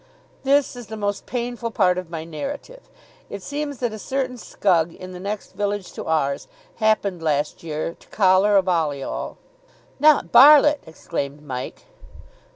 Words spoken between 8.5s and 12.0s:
a Balliol" "Not Barlitt!" exclaimed Mike.